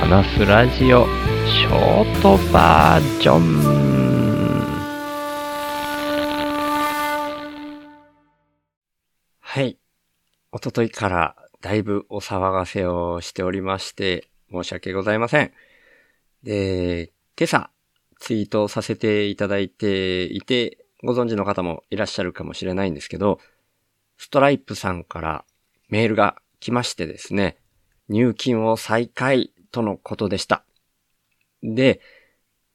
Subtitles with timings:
[0.00, 1.04] 話すラジオ
[1.46, 3.60] ショートバージョン
[9.40, 9.78] はい。
[10.52, 15.52] おとといからだいぶお騒がせをしておりまして申し訳ございません。
[16.42, 17.70] で、今朝
[18.18, 23.38] ツイートさせていただいていてご存知の方もいらっしゃるかもしれないんですけど、
[24.16, 25.44] ストライプさんから
[25.90, 27.58] メールが来ましてですね、
[28.08, 30.64] 入金を再開とのことでした。
[31.62, 32.00] で、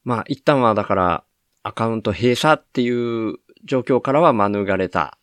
[0.04, 1.24] まあ一旦はだから
[1.62, 5.18] アカウント閉鎖っていう状況からは免れた。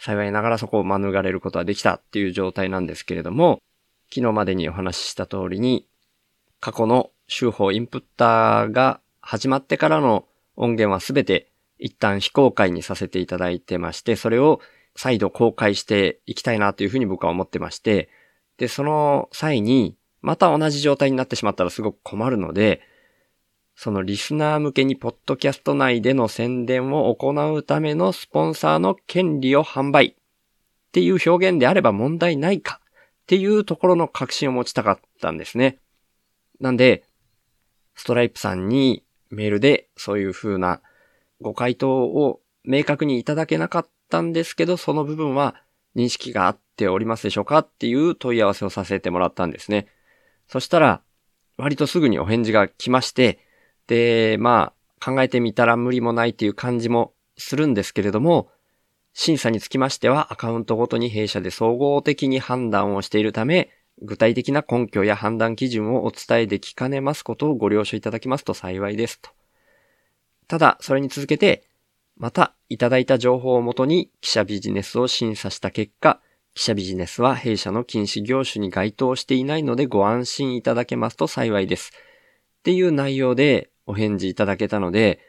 [0.00, 3.60] 幸いながらそこを免れることはできたっていう状態なんですけれども、
[4.14, 5.86] 昨日までにお話しした通りに、
[6.60, 14.60] 過去の手法インプッターが始まってからの音源はすべて一旦非公開にさせていただいてまして、それを
[14.96, 18.08] 再度公開していきたいなというふうに僕は思ってまして、
[18.56, 22.80] で、その際に、また同じ状態になってしまったらすごく困るので、
[23.74, 30.14] そのリスナー向けにポッドキャスト内での宣伝を行うためのスポンサーの権利を販売っ
[30.90, 32.86] ていう表現であれば問題ないかっ
[33.26, 35.78] ていうところの確信を持ちたかったんですね。
[36.60, 37.04] なんで、
[37.94, 40.80] ストライプさんにメールでそういう風な
[41.40, 45.54] ご回答を明確にいただけなかったんですけど、その部分は
[45.94, 49.86] 認識があっておりますでしょうかっていう問い合わせをさせてもらったんですね。
[50.48, 51.02] そしたら、
[51.56, 53.38] 割とすぐにお返事が来まして、
[53.86, 58.50] で、まあ、考えてみたら無理もないっていう感じもするんですけれども、
[59.12, 69.30] 審査につきましてはアカウントごとに弊社で総合的に判断をしているため、具体的な根拠や判断基準をお伝えできかねますことをご了承いただきますと幸いですと。
[70.46, 71.64] ただ、それに続けて、
[72.16, 76.20] また、いただいた情報をもとに記者ビジネスを審査した結果、
[76.58, 81.92] 記者ビジネスは弊社の禁止業種に該当していないのでご安心いただけますと幸いです。
[81.94, 85.20] っていう内容でお返事いただけたので、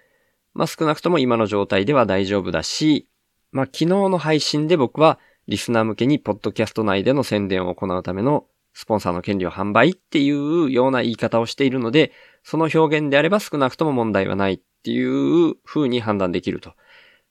[0.55, 3.07] まあ少なくとも今の状態では大丈夫だし、
[3.51, 16.73] まあ昨日の配信で僕はリスナー向けにポッドキャスト内での宣伝を行うためのスポンサーの権利を販売っていうような言い方をしているので、その表現であれば少なくとも問題はないっていう風に判断できると。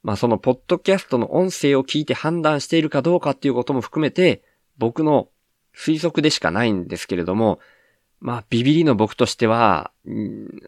[0.03, 4.42] まあそのポッドキャストの音声を聞いて判断しているかどうかっていうことも含めて、
[4.78, 5.28] 僕の
[5.76, 7.60] 推測でしかないんですけれども、
[8.20, 9.92] まあ、ビビリの僕としては、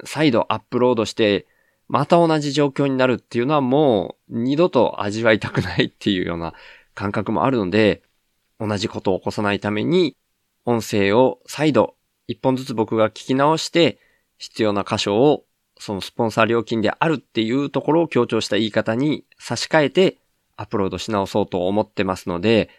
[0.05, 1.47] 再度アップロードして、
[1.89, 6.55] また同じ状況になるっていうのはもう二度と味わいたくないっていうような
[6.95, 8.03] 感覚もあるので、
[8.61, 10.17] 同じことを起こさないために、
[10.65, 11.97] 音声を再度
[12.29, 13.99] 一本ずつ僕が聞き直して、
[14.39, 15.45] 必要な箇所を
[15.81, 20.19] そのスポンサー料金であるっていうところを強調した言い方に差し替えて
[20.57, 22.71] アップロードし直そうと思ってますので、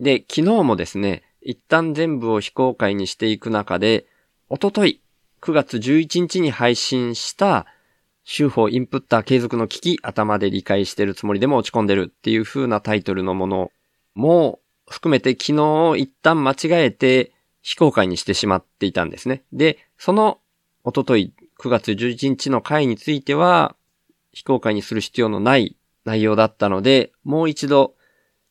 [0.00, 4.06] で、昨日もですね、一旦全部を非公開にしていく中で、
[4.48, 5.02] おととい、
[5.40, 7.66] 9月11日に配信した、
[8.24, 13.72] 手法インプッター継続の危機、頭で理解してるつもりでも落ち込んでるっていう風なタイトルのもの
[14.14, 17.32] も含めて昨日一旦間違えて
[17.62, 19.42] 非公開にしてしまっていたんですね。
[19.52, 20.38] で、その
[20.84, 23.74] おととい9月11日の回については
[24.32, 27.94] 非公開にする必要のない内容だったので、もう一度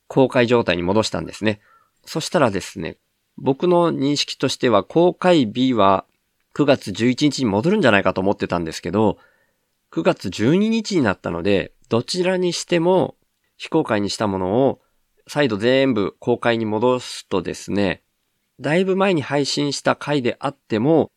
[0.07, 1.62] 公開状態に戻したんですね。
[2.06, 2.97] そしたらですね、
[3.38, 6.06] 僕の認識としては公開日は
[6.53, 9.18] 9月11日に戻るんじゃないかと思ってたんですけど、
[9.91, 13.16] 9月12日になったので、どちらにしても
[13.57, 14.81] 非公開にしたものを
[15.28, 18.01] 再度全部公開に戻すとですね、
[18.59, 21.12] だいぶ前に配信した回であっても、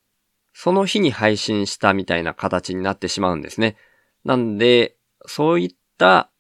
[0.53, 3.77] その日に配信したみたいな形になってしまうんですね。
[4.25, 4.97] なんで、
[5.27, 6.31] そういった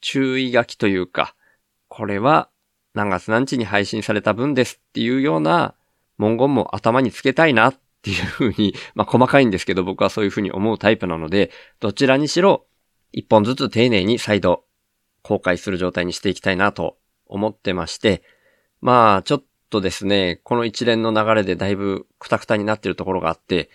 [0.00, 1.34] 注意書きというか、
[1.88, 2.48] これは
[2.94, 5.74] 何月何日に配信された分ですっていうような
[6.18, 11.50] 文言も頭につけたいなっていうふうに、 まあ細かいんですけど僕はそういうふうに思うタイプなので、
[11.80, 12.66] どちらにしろ
[13.12, 14.64] 一本ずつ丁寧に再度
[15.22, 18.22] 公開する状態にしていきたいなと思ってまして、
[18.80, 23.70] まあちょっとですね、この一連の流れでだいぶクタクタになってるところがあって、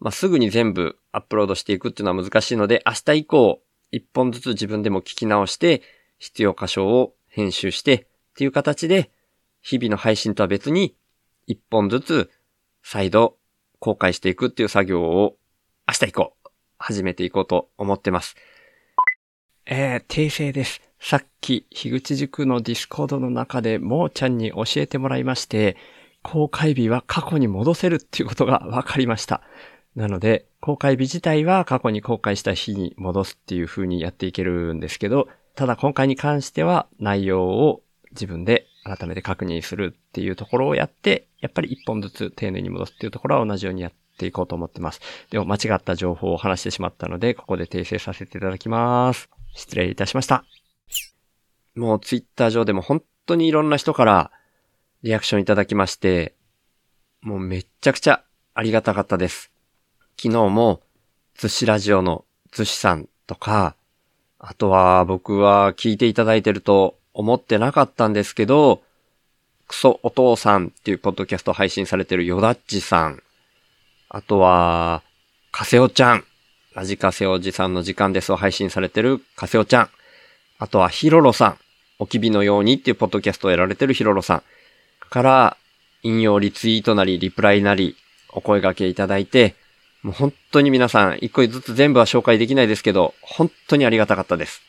[0.00, 3.60] まあすぐに全部アップロードしていくっていうのは難しいので、明日以降
[3.90, 5.82] 一本ずつ自分でも聞き直して
[6.18, 9.10] 必要箇所を編集してっていう形で、
[9.60, 10.94] 日々の配信とは別に、
[11.46, 12.30] 一本ずつ
[12.82, 13.38] 再度
[13.78, 15.36] 公開していくっていう作業を
[15.86, 16.36] 明日以降
[16.78, 18.36] 始めていこうと思ってます。
[19.66, 20.87] えー、訂正です。
[21.00, 25.76] さっき、樋口塾のディスコードの中で、もーちゃんに教えてもらいまして、
[26.22, 29.42] 公開日は過去に戻せるっていうことが分かりました。
[29.94, 45.00] なので、公開日自体は過去に公開した日に戻すっていう風にやっていけるんですけど、ただ今回に関しては内容を自分で改めて確認するっていうところをやって、やっぱり一本ずつ丁寧に戻すっていうところは同じようにやっていこうと思ってます。
[45.30, 49.30] でも間違った情報を話してしまったので、ここで訂正させていただきます。
[49.54, 50.44] 失礼いたしました。
[51.78, 54.32] もうツイッター上でも本当にいろんな人から
[55.02, 56.34] リアクションいただきまして、
[57.20, 59.52] もうめっちゃくちゃありがたかったです。
[60.20, 60.82] 昨日も、
[61.38, 63.76] 寿司ラジオの寿司さんとか、
[64.40, 68.82] あとは僕は聞いていただいてると思ってなかったんですけど、
[69.68, 73.22] クソお父さんっていうポッドキャスト配信されてるヨダッチさん。
[74.08, 75.02] あとは、
[75.52, 76.24] カセオちゃん。
[76.74, 79.90] ラジカセオじさんの時間ですを配信されてるカセオちゃん。
[80.58, 81.58] あとはヒロロさん。
[81.98, 84.42] おきびのようにっていうポッドキャストをやられてるヒロロさん。
[85.10, 85.56] から、
[86.02, 87.96] 引用リツイートなり、リプライなり、
[88.30, 89.54] お声掛けいただいて、
[90.02, 94.62] もう本当に皆さん、一個ずつ全部は紹介できないですけど、本当にありがたかったです。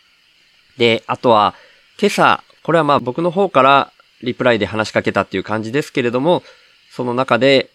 [0.77, 1.53] で、あとは、
[1.99, 3.91] 今朝、これはまあ僕の方から
[4.21, 6.43] リプライで話しかけたっていう感じですけれども、
[6.89, 7.69] その中で、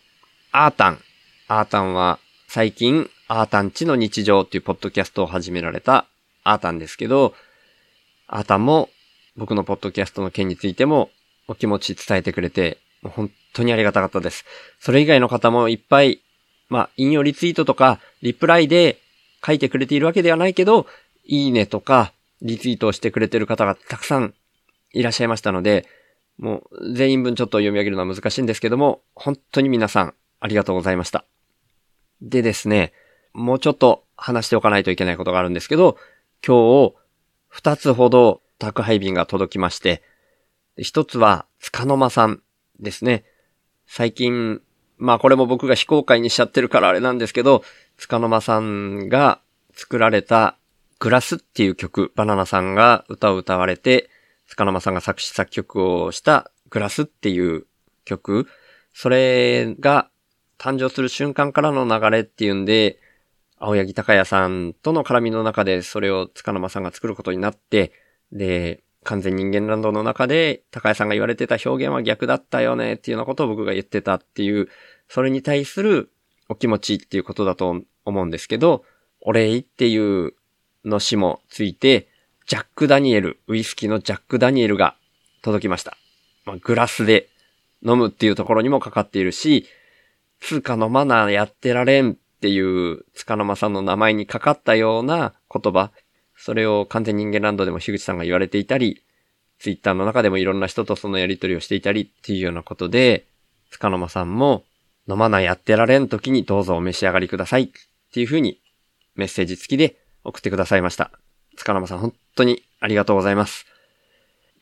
[0.51, 1.01] アータン。
[1.47, 2.19] アータンは
[2.49, 6.07] 最近、アータン地の日常っていうポッドキャストを始められた
[6.43, 7.35] アータンですけど、
[8.27, 8.89] アータンも
[9.37, 11.11] 僕のポッドキャストの件についても
[11.49, 14.45] お気持ち伝えてくれて、本当にありがたかったです。
[14.81, 16.21] それ以外の方もいっぱい、
[16.69, 18.99] まあ、引用リツイートとか、リプライで
[19.45, 20.87] 書いてくれているわけではないけど、
[21.25, 24.35] いいねとか、リツイートをしてくれている方がたくさん
[24.93, 25.87] いらっしゃいましたので、
[26.39, 31.25] もう全員分ちょっと読み上げるのは難しいんですけども、本当に皆さんありがとうございました。
[32.23, 32.93] でですね、
[33.33, 35.97] もうちょっと話しておかないといけないことがあるんですけど、
[36.47, 36.95] 今日
[37.49, 40.03] 二つほど宅配便が届きまして、
[40.77, 42.43] 一つは、つかの間さん
[42.81, 43.25] ですね。
[43.87, 44.61] 最近、
[44.97, 47.63] まあこれも僕が非公開にしちゃってるからあれなんですけど、
[47.97, 49.41] つかの間さんが
[49.75, 50.57] 作られた
[50.99, 54.11] グラスっていう曲、バナナさんが歌を歌われて、
[54.49, 57.67] つかの間さんが作詞作曲をしたグラスっていう
[58.05, 58.47] 曲、
[58.93, 60.09] それが
[60.59, 63.01] 誕生する瞬間からの流れっていうんで、
[63.59, 67.93] 青柳高也さんとの絡みの中でそれをつかの間さんが作ることになって、
[68.35, 74.69] で、完全人間ランドの中で高谷さんが言われてた表現は逆だったよねっていうようなことを僕が言ってたっていう、
[75.09, 76.11] それに対する
[76.49, 78.85] お気持ちっていうことだと思うんですけど、
[79.21, 80.35] お礼っていう
[80.85, 82.09] の詩もついて、
[82.47, 84.97] ジャック・ダニエル、ウイスキーのジャック・ダニエルが
[85.43, 85.97] 届きました。
[86.45, 87.29] まあ、グラスで
[87.83, 89.67] 飲むっていうところにもかかっているし、
[90.41, 95.91] 通貨飲まなやってられんっていう塚の間さんの名前にかかったような言葉、
[96.45, 99.03] それを完全人間ランドでも樋口さんが言われていたり、
[99.59, 103.25] ツイッターの中でもいろんな人とそのやりとりをしていたりっていうようなことで、
[103.71, 104.63] つかの間さんも
[105.09, 107.69] 飲まないやってられん時にどうぞお召し上がりくださいっ
[108.13, 108.61] ていう風に
[109.15, 111.13] メッセージ付きで送ってくださいました。
[111.57, 113.65] つかの間さん本当にありがとうございます。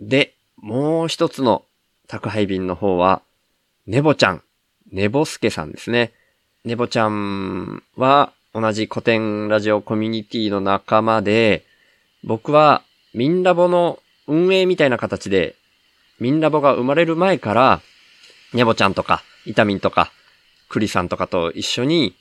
[0.01, 1.65] で、もう一つの
[2.07, 3.23] 宅配便の方は、
[3.89, 4.43] ねぼちゃん、
[4.93, 6.13] ねぼすけさんですね。
[6.65, 11.65] ねぼちゃんは同じ古典ラジオコミュニティの仲間で、
[12.25, 12.83] 僕は、
[13.15, 13.99] ミンラボの
[14.29, 15.57] 運営みたいな形で、
[16.21, 17.81] ミンラボが生まれる前から、
[18.53, 20.13] ニャボちゃんとか、イタミンとか、
[20.69, 22.15] クリさんとかと一緒に、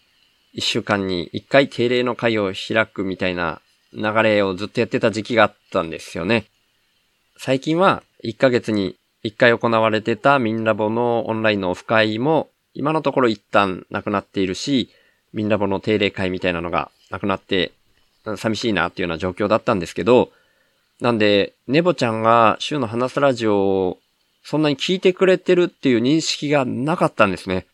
[0.53, 3.61] 一週間に一回定例の会を開くみたいな
[3.93, 6.45] 流れをずっとやってた時期があったんですよね。
[7.37, 14.89] 最近は、1ヶ月に1回行われてたミンラボのオンラインのオフ会も、今のところ一旦なくなっているし、
[15.33, 17.71] ミンラボの定例会みたいなのがなくなって
[18.25, 20.31] 寂しいなっていうような状況だったんですけど、
[20.99, 23.97] なんで、ネボちゃんが週の話すラジオを
[24.43, 27.65] そんなに聞いてくれてるっていう認識がなかったんですね。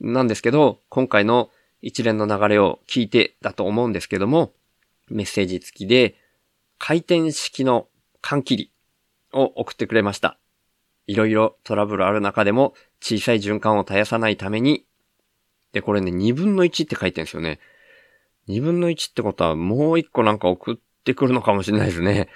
[0.00, 1.50] なんですけど、今回の
[1.82, 4.52] 一連の流れを聞いてだと思うんですけども、
[5.08, 6.14] メッセージ付きで
[6.78, 7.88] 回転式の
[8.22, 8.70] 缶切り
[9.32, 10.38] を送ってくれました。
[11.06, 14.84] いろいろトラブルある中でも小さい循環を絶やさないために、
[15.72, 17.58] で、これね、二分の一って書いてるんですよね。
[18.50, 22.28] 二分の一ってことはもう一個なんか送ってくるのかもしれないですね。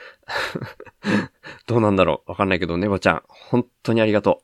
[1.66, 4.42] どうなんだろうわかんないけど、ネボちゃん、本当にありがと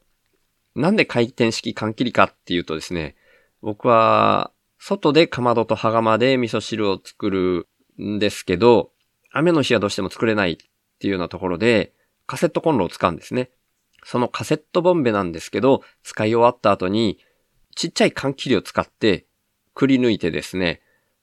[0.75, 0.81] う。
[0.81, 3.17] なんで回転式缶切りかっていうとですね、
[3.63, 7.69] 僕は、外でかまどと羽釜で味噌汁を作る
[8.03, 8.93] んですけど、
[9.31, 10.57] 雨の日はどうしても作れないっ
[10.99, 11.93] ていうようなところで、
[12.27, 13.51] カセットコンロを使うんですね。
[14.05, 17.19] そのカセットボンベなんですけど、使い終わった後に、
[17.77, 19.27] ちっちゃい缶切りを使って、
[19.75, 20.81] くり抜いてですね、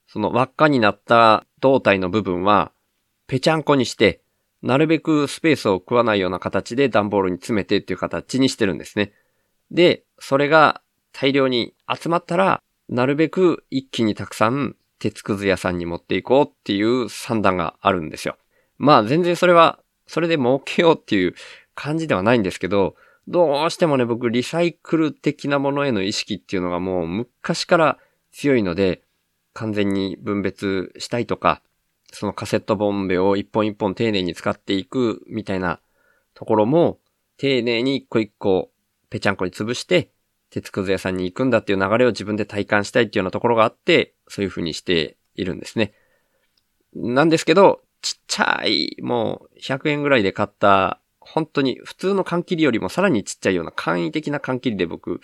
[0.07, 2.71] その輪っかになった胴体の部分は、
[3.27, 4.21] ぺちゃんこにして、
[4.63, 9.13] なるべくスペースを食わないような形で段ボールに詰めてっていう形にしてるんですね。
[9.69, 18.37] で、それが大量に集まったら、なるべく一気にたくさん鉄くず屋さんに持っていこうっていう算段があるんですよ。
[18.77, 21.35] まあ全然それは、それで儲けようっていう
[21.75, 22.95] 感じではないんですけど、
[23.27, 27.97] どうしてもね、僕、リサイクル的なものへの意識っていうのがもう昔から
[28.31, 29.01] 強いので、
[29.57, 31.63] 完全に分別したいとか、
[32.13, 35.79] そのカセットボンベを一本一本丁寧に使っていくみたいな
[36.35, 36.99] ところも、
[37.37, 38.69] 丁寧に一個一個
[39.09, 40.11] ぺちゃんこに潰して、
[40.51, 45.93] 鉄くず屋さんに行くんだっていう流れを自分で体感したいっていうようなところがあって、そういう風にしているんですね。
[46.93, 55.19] なんですけど、ちっちゃい、もう100円ぐらいで買った、本当に普通の缶切りよりもさらにちっちゃいような簡易的な缶切りで僕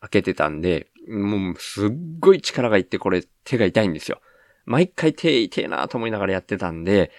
[0.00, 1.90] 開けてたんで、もうすっ
[2.20, 4.20] ごい力がいってこれ手が痛いんですよ。
[4.66, 7.10] 毎回手痛いなと思いながらやってたんで、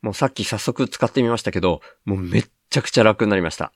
[0.00, 3.72] もうさっき早速使ってみましたけど、もうめっちゃくちゃ楽になりました。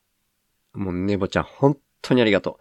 [0.73, 2.55] もうネボちゃん本当にありがとう。
[2.55, 2.57] っ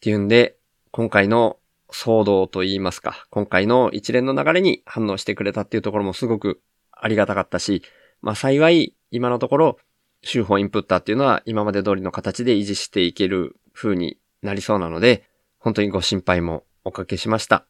[0.00, 0.56] ていうんで、
[0.90, 1.58] 今回の
[1.90, 7.82] 騒動と言いますか、今回の一連の流れに反応してくれたっていうところもすごくありがたかったし、
[8.20, 9.78] まあ幸い今のところ、
[10.22, 15.24] 手法インプッターっていうのは今まで通りの形で維持していける風になりそうなので、
[15.58, 17.64] 本当にご心配もおかけしました。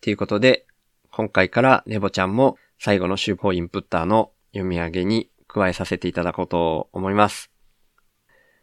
[0.00, 0.66] ということで、
[1.10, 7.50] 今回からネボちゃんも最後の手法インプッターの読み上げに加えさせていただこうと思います。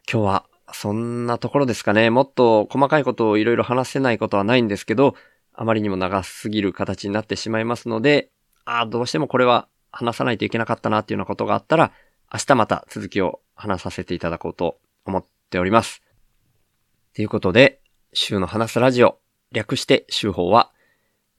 [0.09, 2.09] 今日はそんなところですかね。
[2.09, 5.15] もっと細かいことをいろいろ話せないことはないんですけど、
[5.53, 8.29] あまりにも長すぎる形になってしまいますので、
[8.65, 11.91] ああ、どうしてもこれは話さないといけなかったなっていうようなことがあったら、
[12.33, 16.01] 明日また続きを話させていただこうと思っております。
[17.15, 17.79] ということで、
[18.11, 19.19] 週の話すラジオ、
[19.53, 20.73] 略して週報は、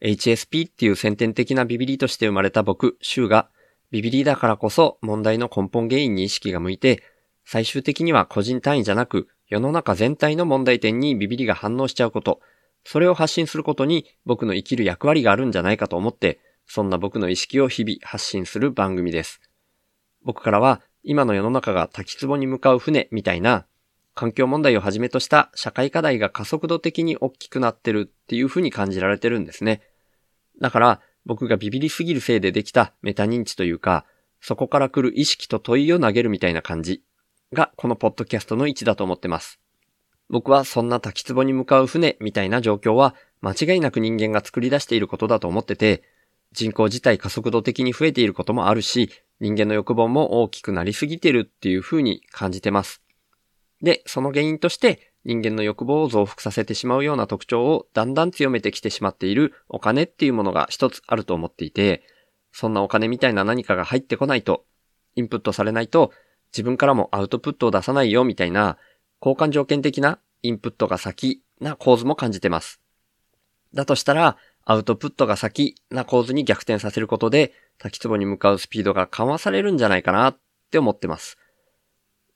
[0.00, 3.50] HSP っていう先天的なビビリとして生まれた僕、週が、
[3.90, 7.02] ビビリだからこそ問題の根本原因に意識が向いて、
[7.44, 12.40] 最終的には個人単位じゃなく、世の中全体の問題点にビビリが反応しちゃうこと、
[12.82, 19.42] それを発信することに僕の生きる役割があるんじゃないかと思って、そんな僕の意識を日々発信する番組です。
[20.24, 23.66] 僕からは、今の世の中が滝壺に向かう船みたいな、
[24.16, 29.82] 環境問題をはじめとした社会課題が加速度的に大きくなってるっていう風に感じられてるんですね。
[30.60, 34.06] だから、僕がビビりすぎるせいでできたメタ認知というか、
[34.40, 37.02] そこから来る意識と問いを投げるみたいな感じ。
[37.52, 39.60] がこのポッドキャストの位置だと思ってます。
[40.28, 46.02] 僕はそんな滝壺に向かう船みたいな状況は間違いなく人間が作り出していることだと思ってて、
[46.52, 53.05] 人口自体加速度的に増えていることもあるし、人間の欲望も大きくなりすぎてるっていう風に感じてます。
[53.82, 62.02] で、その原因として人間の欲望を増幅させてしまうような特徴をだんだん強めてきてしまっているお金っていうものが一つあると思っていて、
[62.52, 64.64] そんなお金みたいな何かが入ってこないと、
[65.14, 66.12] インプットされないと
[66.52, 68.78] 自分からもアウトプットを出さないよみたいな
[69.20, 72.80] 交換条件的なインプットが先な構図も感じてます。
[73.74, 80.38] だとしたら、アウトプットが先な構図に逆転させることで、滝壺に向かうスピードが緩和されるんじゃないかなっ
[80.70, 81.38] て思ってます。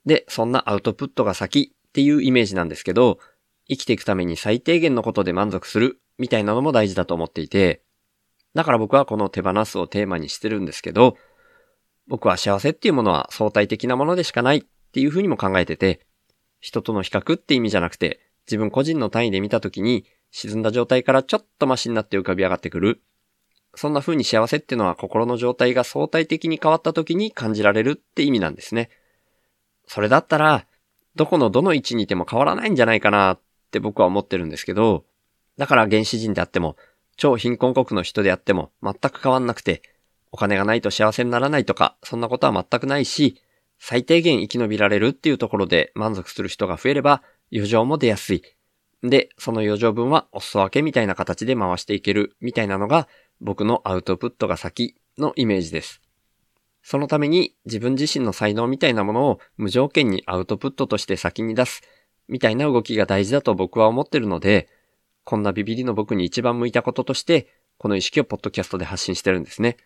[0.07, 3.19] で、そんなアウトプットが先っていうイメージなんですけど、
[3.69, 7.83] 生きていくために最低限のことで満足するみたいなのも大事だと思っていて、
[8.54, 11.16] だから僕はこの手放すをテーマにしてるんですけど、
[12.09, 16.00] 僕は幸せっていうものは相対的なものでしかないっていうふうにも考えてて、
[16.59, 23.02] 人との比較って意味じゃなくて、自分個人の単位で見たときに、沈んだ状態からちょっとマシになって浮かび上がってくる。
[23.76, 28.90] そんな風に幸せっていうのは心の状態が相対的に変わった時に感じられるって意味なんですね。
[29.90, 30.66] それだったら、
[31.16, 33.40] どこのどの位置にいても変わらないんじゃないかなっ
[33.73, 35.04] て僕は思ってるんですけど、
[35.59, 36.76] だから原始人であっても、
[37.16, 39.82] 超貧困国の人であっても全く変わんなくて、
[40.30, 43.42] お金がないと幸せにならないとか、そんなことは全くないし、
[43.80, 48.44] 最低限生き延びられるっていうところで満足する人が増えれば、余剰も出やすい。
[49.02, 53.09] で、その余剰分はお裾分けみたいな形で回していけるみたいなのが
[53.40, 56.00] 僕のアウトプットが先のイメージです。
[56.82, 61.82] そのために自分自身の才能みたいなものを無条件にアウトプットとして先に出す
[62.28, 64.68] みたいな動きが大事だと僕は思ってるので、
[65.25, 69.76] こんなビビリの僕に一番向いたこととして、この意識をポッドキャストで発信してるんですね。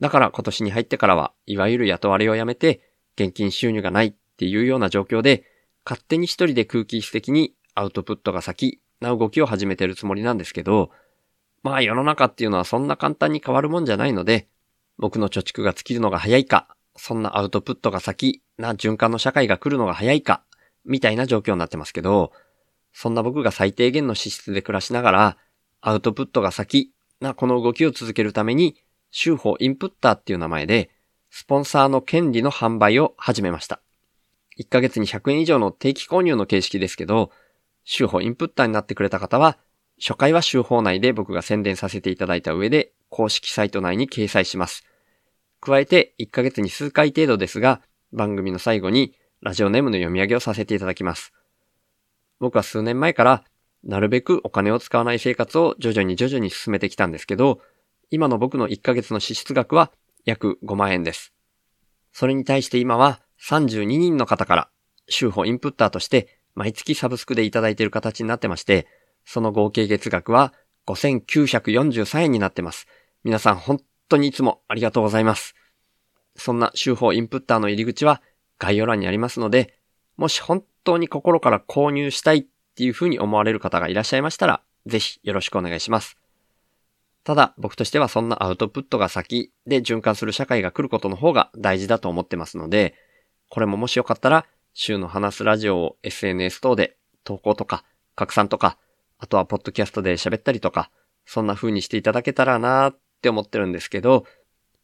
[0.00, 2.80] だから今年に入ってからは、いわゆる雇われをやめて、
[3.16, 5.44] 現金収入がないっていうような状況で、
[5.84, 10.90] 勝手に一人で空気質的にアウトプットが先な動きを始めてるつもりなんですけど、
[11.62, 14.48] まあ世の中っていうのはそんな簡単に変わるもんじゃないので、
[14.98, 20.44] 僕の貯蓄が尽きるのが早いか、そんなアウトプットが先な循環の社会が来るのが早いか、
[20.84, 22.32] みたいな状況になってますけど、
[22.92, 25.36] そんな僕が最低限の資質で暮らしながら、
[25.80, 28.76] アウトプットが先なこの動きを続けるために、
[29.10, 30.90] 週報インプッターっていう名前で、
[31.30, 33.80] スポンサーの権利の販売を始めました。
[34.58, 37.30] 1ヶ月に100円以上の定期購入の形式ですけど、
[37.84, 39.58] 週報インプッターになってくれた方は、
[40.00, 44.84] 初回は週報内で僕が宣伝させていただいた上で、公式サイト内に掲載します。
[45.60, 47.80] 加えて、1ヶ月に数回程度ですが、
[48.12, 51.32] 番組の最後にラジオネームの読み上げをさせていただきます。
[52.40, 53.44] 僕は数年前から
[53.84, 57.60] なるべくお金を使わない生活を徐々に徐々に進めてきたんですけど、
[58.10, 59.92] 今の僕の1ヶ月の支出額は
[60.24, 61.32] 約5万円です。
[62.12, 64.68] それに対して今は32人の方から
[65.08, 68.88] 週報インプッターとして毎月サブスクでいただいている形になってまして、
[69.24, 70.52] その合計月額は
[70.88, 72.88] 5943円になってます。
[73.24, 75.54] 皆さん本当にいつもありがとうございます。
[76.36, 78.20] そんな週報インプッターの入り口は
[78.58, 79.74] 概要欄にありますので、
[80.18, 86.18] もし本当に心から購入したいっていうふうに思われる方がいらっしゃいましたら、ぜひよろしくお願いします。
[87.24, 92.94] ただ、僕としてはそんなアウトプットが先で循環する社会が来ることの方が大事だと思ってますので、
[93.48, 97.84] これももしよかったら、週の話すラジオを SNS 等で投稿とか
[98.16, 98.76] 拡散とか、
[99.18, 100.90] あとはポッドキャストで喋ったりとか、
[101.24, 104.26] そんな風にしていただけたらなーっって思ってるんですけど、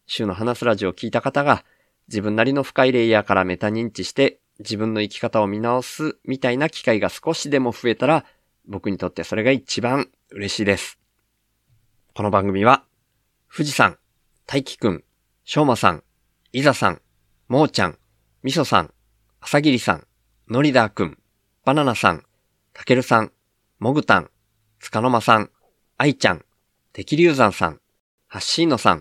[0.07, 1.63] 週の話すラジオを聞いた方が
[2.09, 8.25] 自分なりの深いレイヤーからメタ認知して自分の生き方を見直すみたいな機会が少しでも増えたら
[8.67, 10.99] 僕にとってそれが一番嬉しいです。
[12.15, 12.85] この番組は
[13.55, 13.99] 富士山、
[14.47, 15.05] 大輝くん、
[15.45, 16.03] しょうまさん、
[16.53, 17.03] いざさん、
[17.47, 17.99] もーちゃん、
[18.43, 18.91] みそさん、
[19.43, 20.07] あさぎりさん、
[20.49, 21.19] のりだーくん、
[21.67, 22.25] バナナさん、
[22.73, 23.33] たけるさん、
[23.81, 24.31] もぐたん、
[24.79, 25.51] つかのまさん、
[25.99, 26.43] あいちゃん、
[26.93, 27.81] てきりゅうざんさん、
[28.33, 29.01] はっしーのさん、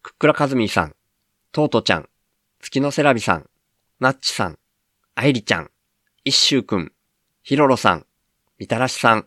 [0.00, 0.96] くっくらかずみーさん、
[1.52, 2.08] とうとちゃん、
[2.58, 3.50] 月のせらびさん、
[4.00, 4.58] なっちさん、
[5.14, 5.70] あいりちゃん、
[6.24, 6.92] いっしゅうくん、
[7.42, 8.06] ひろろさん、
[8.58, 9.26] みたらしさん、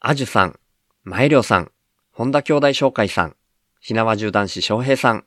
[0.00, 0.58] あじゅさん、
[1.04, 1.70] まえりょうさん、
[2.10, 3.36] 本田兄弟紹介さん、
[3.78, 5.26] ひなわじゅう男子翔平さん、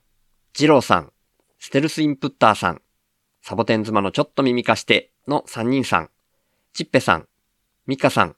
[0.52, 1.14] じろうさん、
[1.58, 2.82] ステルスインプッターさん、
[3.42, 6.10] サボテン妻のちょっと耳貸しての3人さん、
[6.74, 7.30] ちっぺさん、
[7.88, 8.36] みかさん、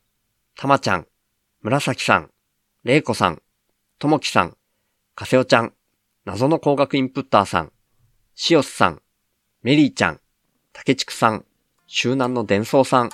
[0.55, 1.07] たまちゃん、
[1.63, 2.29] 紫さん、
[2.83, 3.41] れいこさん、
[3.97, 4.56] ともきさん、
[5.17, 5.73] かせおちゃん、
[6.25, 7.71] 謎の工学インプッターさん、
[8.35, 9.01] しおすさん、
[9.63, 10.19] メリーちゃん、
[10.73, 11.43] たけちくさん、
[11.87, 13.09] 周南の伝送さん、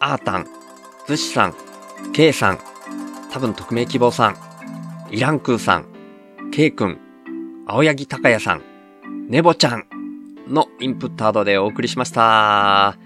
[0.00, 0.46] あーたん、
[1.06, 1.54] ずしさん、
[2.12, 2.58] けいさん、
[3.30, 4.36] 多分匿名希望さん、
[5.12, 5.86] イランクーさん、
[6.50, 6.98] けいくん、
[7.68, 9.84] 青柳高也さん、ねぼちゃん、
[10.48, 12.98] のインプットアドでお送りしました。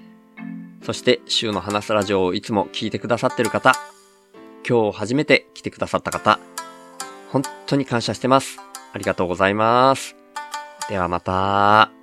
[0.80, 3.74] そして、週の話すラジオをいつも聞いてくださってる方、
[4.66, 6.40] 今日初めて来てくださった方、
[7.32, 8.58] 本当に感謝してます。
[8.92, 10.14] ありがとうございます。
[10.88, 12.01] ではまた。